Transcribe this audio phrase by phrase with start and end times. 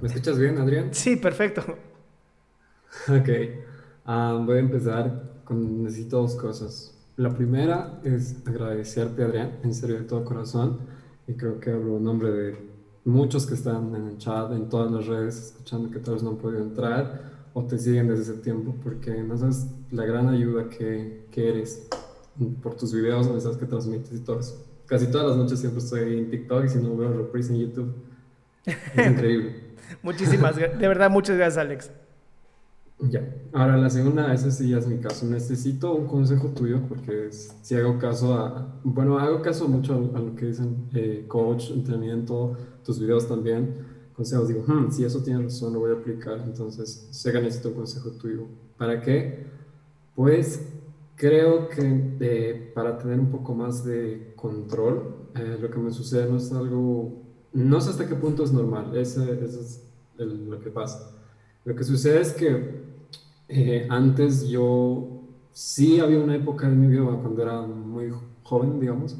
[0.00, 0.88] ¿Me escuchas bien, Adrián?
[0.92, 1.62] Sí, perfecto.
[3.08, 3.28] Ok.
[4.04, 6.92] Ah, voy a empezar con necesito dos cosas.
[7.16, 10.80] La primera es agradecerte, Adrián, en serio, de todo corazón.
[11.28, 12.56] Y creo que hablo en nombre de
[13.04, 16.30] muchos que están en el chat, en todas las redes, escuchando que tal vez no
[16.30, 20.68] han podido entrar o te siguen desde ese tiempo, porque no sabes la gran ayuda
[20.68, 21.88] que, que eres
[22.62, 24.66] por tus videos, mensajes que transmites y todo eso.
[24.86, 27.92] Casi todas las noches siempre estoy en TikTok y si no veo reprise en YouTube.
[28.64, 29.59] Es increíble.
[30.02, 30.80] Muchísimas gracias.
[30.80, 31.90] De verdad, muchas gracias, Alex.
[33.08, 33.22] Ya.
[33.52, 35.26] Ahora, la segunda, ese sí es mi caso.
[35.26, 40.34] Necesito un consejo tuyo porque si hago caso a, bueno, hago caso mucho a, lo
[40.36, 43.74] que dicen eh, coach, entrenamiento, tus videos también,
[44.14, 44.48] consejos.
[44.48, 46.40] Digo, hmm, si eso tiene razón, lo voy a aplicar.
[46.44, 48.46] Entonces, sé que necesito un consejo tuyo.
[48.76, 49.46] ¿Para qué?
[50.14, 50.60] Pues
[51.16, 56.28] creo que eh, para tener un poco más de control, eh, lo que me sucede
[56.28, 59.80] no es algo no sé hasta qué punto es normal, eso, es
[60.18, 61.10] lo que pasa.
[61.64, 62.84] Lo que sucede es que
[63.48, 65.22] eh, antes yo
[65.52, 68.12] sí había una época en mi vida cuando era muy
[68.42, 69.16] joven, digamos,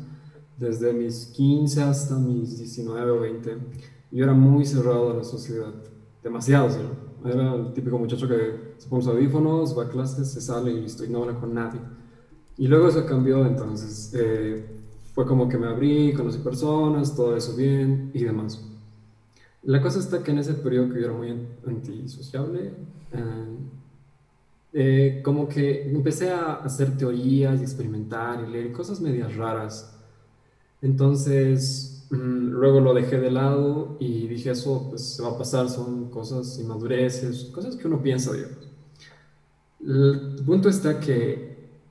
[0.57, 3.57] desde mis 15 hasta mis 19 o 20,
[4.13, 5.73] yo era muy cerrado a la sociedad,
[6.23, 7.11] demasiado cerrado.
[7.25, 10.81] Era el típico muchacho que se pone los audífonos, va a clases, se sale y
[10.81, 11.81] listo, y no habla con nadie.
[12.57, 14.67] Y luego eso cambió, entonces eh,
[15.15, 18.63] fue como que me abrí, conocí personas, todo eso bien y demás.
[19.63, 22.73] La cosa está que en ese periodo que yo era muy antisociable,
[23.13, 23.57] eh,
[24.73, 29.97] eh, como que empecé a hacer teorías y experimentar y leer cosas medias raras.
[30.81, 35.69] Entonces, mm, luego lo dejé de lado y dije, eso pues, se va a pasar,
[35.69, 38.71] son cosas inmadureces, cosas que uno piensa, digamos.
[39.81, 41.50] El punto está que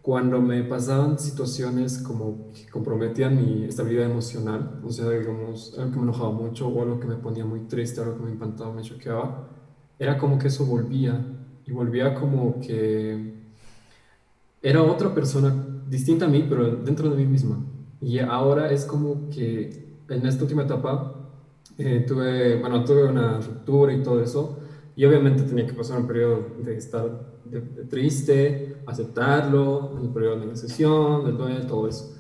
[0.10, 5.98] cuando me pasaban situaciones como que comprometían mi estabilidad emocional, o sea, digamos, algo que
[5.98, 8.82] me enojaba mucho o algo que me ponía muy triste, algo que me impactaba, me
[8.82, 9.50] choqueaba,
[10.00, 11.24] era como que eso volvía
[11.64, 13.36] y volvía como que
[14.64, 15.54] era otra persona
[15.88, 17.64] distinta a mí, pero dentro de mí misma.
[18.02, 21.14] Y ahora es como que en esta última etapa
[21.78, 24.58] eh, tuve, bueno, tuve una ruptura y todo eso,
[24.96, 27.40] y obviamente tenía que pasar un periodo de estar
[27.90, 32.16] triste, aceptarlo, el periodo de negociación, del todo eso.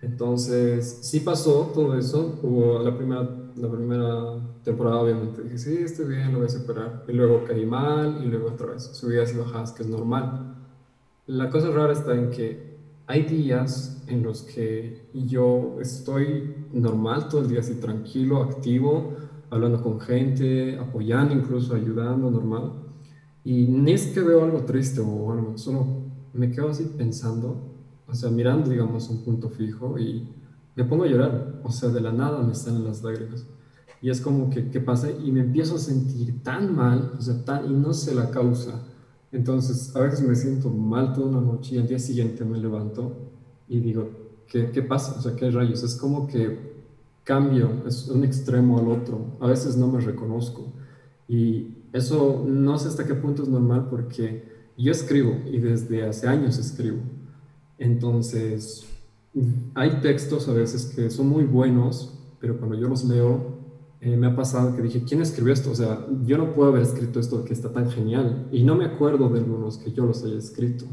[0.00, 2.38] Entonces, sí pasó todo eso.
[2.42, 4.34] Hubo la primera, la primera
[4.64, 7.04] temporada, obviamente, dije, sí, estoy bien, lo voy a superar.
[7.06, 10.56] Y luego caí mal, y luego otra vez, subidas y bajadas, que es normal.
[11.26, 12.72] La cosa rara está en que
[13.06, 19.14] hay días en los que yo estoy normal todo el día, así tranquilo, activo,
[19.52, 22.72] hablando con gente, apoyando, incluso ayudando, normal.
[23.44, 25.86] Y ni es que veo algo triste o algo, solo
[26.32, 27.60] me quedo así pensando,
[28.06, 30.26] o sea, mirando, digamos, un punto fijo y
[30.74, 33.46] me pongo a llorar, o sea, de la nada me salen las lágrimas.
[34.00, 35.10] Y es como que, ¿qué pasa?
[35.10, 38.82] Y me empiezo a sentir tan mal, o sea, tan, y no sé la causa.
[39.32, 43.32] Entonces, a veces me siento mal toda una noche y al día siguiente me levanto
[43.68, 44.08] y digo,
[44.48, 45.18] ¿qué, qué pasa?
[45.18, 45.82] O sea, ¿qué rayos?
[45.82, 46.71] Es como que
[47.24, 49.36] cambio, es un extremo al otro.
[49.40, 50.72] A veces no me reconozco.
[51.28, 56.26] Y eso no sé hasta qué punto es normal porque yo escribo y desde hace
[56.28, 56.98] años escribo.
[57.78, 58.86] Entonces,
[59.74, 63.52] hay textos a veces que son muy buenos, pero cuando yo los leo,
[64.00, 65.70] eh, me ha pasado que dije, ¿quién escribió esto?
[65.70, 68.48] O sea, yo no puedo haber escrito esto que está tan genial.
[68.50, 70.86] Y no me acuerdo de algunos que yo los haya escrito.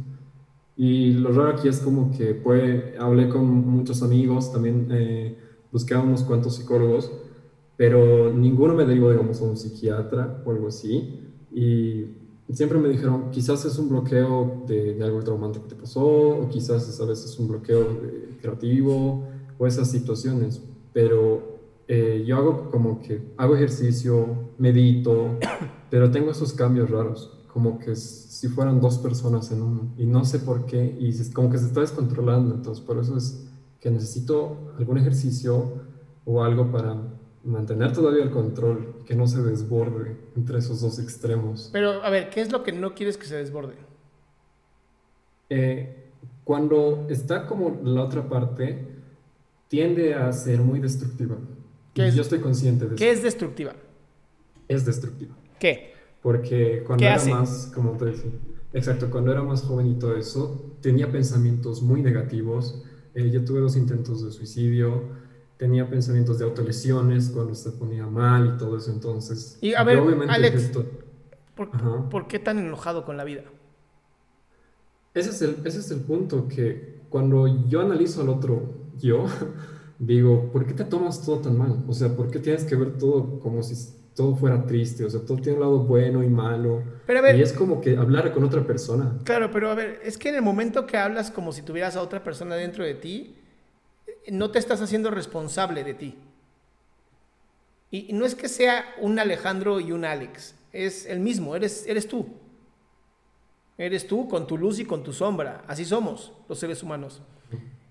[0.77, 5.37] Y lo raro aquí es como que puede, hablé con muchos amigos, también eh,
[5.71, 7.11] busqué a unos cuantos psicólogos,
[7.75, 11.19] pero ninguno me derivó, digamos, a un psiquiatra o algo así.
[11.51, 12.05] Y
[12.53, 16.49] siempre me dijeron, quizás es un bloqueo de, de algo traumante que te pasó, o
[16.49, 19.23] quizás es, a veces un bloqueo de- creativo,
[19.57, 20.61] o esas situaciones.
[20.93, 24.27] Pero eh, yo hago como que hago ejercicio,
[24.57, 25.39] medito,
[25.89, 30.23] pero tengo esos cambios raros, como que si fueran dos personas en uno, y no
[30.25, 33.48] sé por qué, y como que se está descontrolando, entonces por eso es
[33.79, 35.73] que necesito algún ejercicio
[36.25, 36.97] o algo para
[37.43, 41.69] mantener todavía el control, que no se desborde entre esos dos extremos.
[41.71, 43.75] Pero, a ver, ¿qué es lo que no quieres que se desborde?
[45.49, 46.09] Eh,
[46.43, 48.87] cuando está como la otra parte,
[49.67, 51.37] tiende a ser muy destructiva.
[51.93, 53.17] ¿Qué Y es- yo estoy consciente de ¿Qué eso.
[53.17, 53.73] es destructiva?
[54.67, 55.35] Es destructiva.
[55.59, 55.93] ¿Qué?
[56.21, 57.31] Porque cuando ¿Qué era hace?
[57.31, 58.31] más, como te decía,
[58.73, 62.83] exacto, cuando era más joven y todo eso, tenía pensamientos muy negativos.
[63.13, 65.03] Eh, yo tuve dos intentos de suicidio,
[65.57, 68.91] tenía pensamientos de autolesiones cuando se ponía mal y todo eso.
[68.91, 70.85] Entonces, Y, a ver, Alex, esto-
[71.55, 71.69] ¿Por,
[72.09, 73.43] por qué tan enojado con la vida?
[75.13, 78.61] ese es el, ese es el punto que cuando yo analizo al otro
[78.97, 79.25] yo,
[79.99, 81.83] digo, ¿por qué te tomas todo tan mal?
[81.87, 83.75] O sea, ¿por qué tienes que ver todo como si
[84.19, 85.05] todo fuera triste?
[85.05, 86.83] O sea, todo tiene un lado bueno y malo.
[87.07, 89.17] Pero a ver- y es como que hablar con otra persona.
[89.23, 92.01] Claro, pero a ver, es que en el momento que hablas como si tuvieras a
[92.01, 93.35] otra persona dentro de ti,
[94.29, 96.17] no te estás haciendo responsable de ti.
[97.91, 101.85] Y y no es que sea un Alejandro y un Alex, es el mismo, eres,
[101.87, 102.27] eres tú.
[103.77, 105.63] Eres tú con tu luz y con tu sombra.
[105.67, 107.21] Así somos los seres humanos.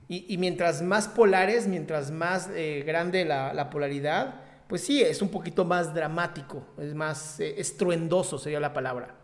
[0.07, 5.23] Y, y mientras más polares, mientras más eh, grande la, la polaridad, pues sí, es
[5.23, 9.17] un poquito más dramático, es más eh, estruendoso sería la palabra.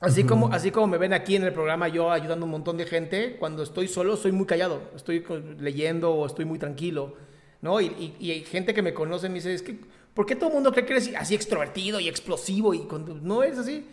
[0.00, 2.76] Así, como, así como me ven aquí en el programa yo ayudando a un montón
[2.76, 5.24] de gente, cuando estoy solo soy muy callado, estoy
[5.58, 7.14] leyendo o estoy muy tranquilo,
[7.62, 7.80] ¿no?
[7.80, 9.78] Y, y- y hay gente que me conoce y me dice, es que,
[10.12, 12.74] ¿por qué todo el mundo cree que eres así extrovertido y explosivo?
[12.74, 13.86] Y cuando no es así,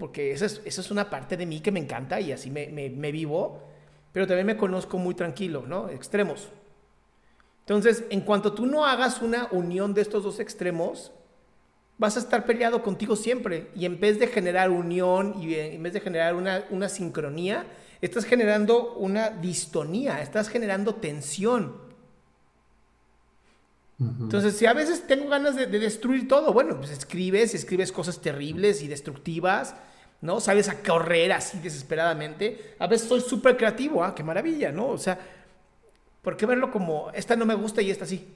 [0.00, 2.66] porque esa es, esa es una parte de mí que me encanta y así me,
[2.68, 3.62] me- me vivo,
[4.12, 5.88] pero también me conozco muy tranquilo, ¿no?
[5.90, 6.48] Extremos.
[7.66, 11.10] Entonces, en cuanto tú no hagas una unión de estos dos extremos,
[11.98, 13.70] vas a estar peleado contigo siempre.
[13.74, 17.66] Y en vez de generar unión y en vez de generar una, una sincronía,
[18.00, 21.84] estás generando una distonía, estás generando tensión.
[23.98, 28.20] Entonces, si a veces tengo ganas de, de destruir todo, bueno, pues escribes, escribes cosas
[28.20, 29.74] terribles y destructivas,
[30.20, 30.38] ¿no?
[30.38, 32.76] Sales a correr así desesperadamente.
[32.78, 34.88] A veces soy súper creativo, ah, qué maravilla, ¿no?
[34.88, 35.18] O sea,
[36.26, 38.26] ¿por qué verlo como, esta no me gusta y esta sí?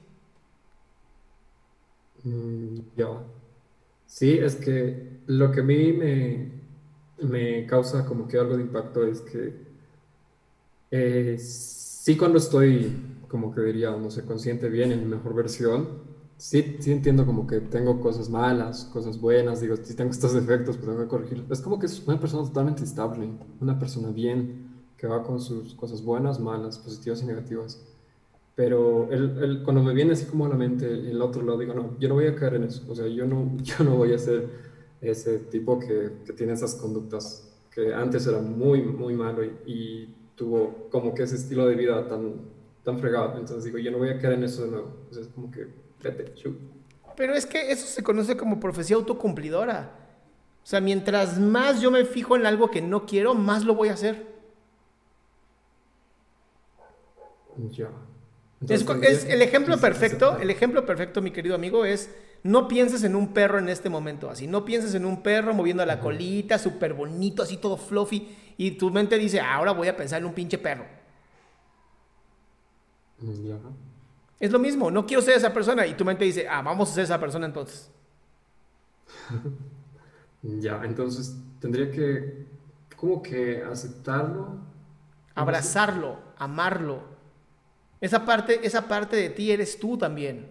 [2.23, 3.23] Mm, ya.
[4.07, 6.51] Sí, es que lo que a mí me,
[7.21, 9.53] me causa como que algo de impacto es que
[10.91, 12.91] eh, sí cuando estoy,
[13.27, 15.87] como que diría, no sé, consciente bien en mi mejor versión,
[16.37, 20.77] sí, sí entiendo como que tengo cosas malas, cosas buenas, digo, si tengo estos defectos,
[20.77, 21.45] pues tengo que corregir.
[21.49, 23.29] Es como que es una persona totalmente estable,
[23.61, 24.70] una persona bien,
[25.01, 27.83] que va con sus cosas buenas, malas, positivas y negativas.
[28.55, 31.73] Pero el, el- cuando me viene así como a la mente el otro lado, digo,
[31.73, 32.83] no, yo no voy a caer en eso.
[32.87, 34.47] O sea, yo no, yo no voy a ser
[35.01, 40.15] ese tipo que, que tiene esas conductas, que antes era muy, muy malo y, y
[40.35, 42.33] tuvo como que ese estilo de vida tan,
[42.83, 43.31] tan fregado.
[43.39, 44.93] Entonces digo, yo no voy a caer en eso de nuevo.
[45.09, 45.65] O sea, es como que,
[46.03, 46.55] vete, chu.
[47.17, 49.97] Pero es que eso se conoce como profecía autocumplidora.
[50.63, 53.89] O sea, mientras más yo me fijo en algo que no quiero, más lo voy
[53.89, 54.30] a hacer.
[57.69, 57.89] Ya.
[58.67, 62.11] Es, Entonces, es el ejemplo perfecto, el ejemplo perfecto, mi querido amigo, es
[62.43, 65.85] no pienses en un perro en este momento, así, no pienses en un perro moviendo
[65.85, 70.19] la colita, súper bonito, así todo fluffy, y tu mente dice, ahora voy a pensar
[70.19, 70.85] en un pinche perro.
[73.19, 73.57] Ya.
[74.39, 76.93] Es lo mismo, no quiero ser esa persona, y tu mente dice, ah, vamos a
[76.93, 77.91] ser esa persona entonces.
[80.43, 82.47] Ya, entonces tendría que,
[82.95, 84.57] como que aceptarlo.
[85.35, 87.03] Abrazarlo, amarlo.
[88.01, 90.47] Esa parte, esa parte de ti eres tú también.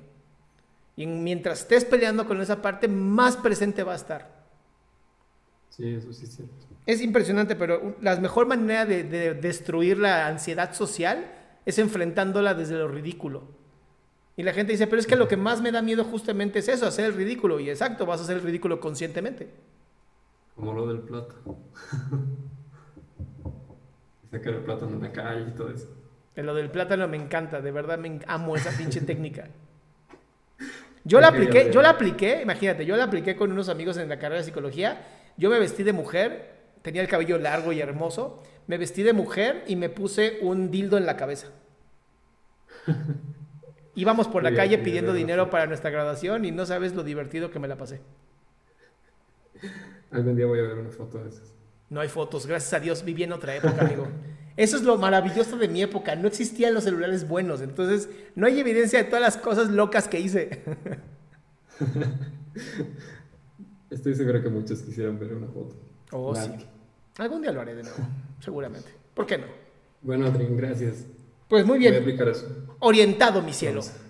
[0.97, 4.41] Y en- mientras estés peleando con esa parte, más presente va a estar.
[5.71, 6.67] Sí, eso sí es cierto.
[6.87, 11.31] Es impresionante, pero la mejor manera de, de destruir la ansiedad social
[11.65, 13.45] es enfrentándola desde lo ridículo.
[14.37, 16.69] Y la gente dice, pero es que lo que más me da miedo justamente es
[16.69, 17.61] eso, hacer el ridículo.
[17.61, 19.51] Y exacto, vas a hacer el ridículo conscientemente.
[20.55, 21.59] Como lo del plátano.
[24.31, 25.89] Sacar el plátano en la calle y todo eso.
[26.41, 29.49] En lo del plátano me encanta, de verdad me amo esa pinche técnica.
[31.05, 34.19] Yo la apliqué, yo la apliqué, imagínate, yo la apliqué con unos amigos en la
[34.19, 35.07] carrera de psicología.
[35.37, 39.65] Yo me vestí de mujer tenía el cabello largo y hermoso, me vestí de mujer
[39.67, 41.49] y me puse un dildo en la cabeza.
[43.95, 47.59] Íbamos por la calle pidiendo dinero para nuestra graduación y no sabes lo divertido que
[47.59, 48.01] me la pasé.
[50.11, 51.53] Algún día voy a ver una foto de esas.
[51.91, 54.07] No hay fotos, gracias a Dios viví en otra época, amigo.
[54.57, 58.61] Eso es lo maravilloso de mi época, no existían los celulares buenos, entonces no hay
[58.61, 60.63] evidencia de todas las cosas locas que hice.
[63.91, 65.77] Estoy seguro que muchos quisieran ver una foto.
[66.13, 66.51] Oh, sí.
[67.19, 67.99] Algún día lo haré de nuevo,
[68.41, 68.89] seguramente.
[69.15, 69.47] ¿Por qué no?
[70.03, 71.07] Bueno, Adrián, gracias.
[71.49, 71.93] Pues muy bien.
[71.93, 72.47] Voy a aplicar eso.
[72.79, 73.81] Orientado, mi cielo.
[73.81, 74.10] Vamos.